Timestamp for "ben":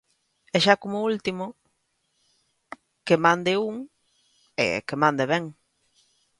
5.31-5.45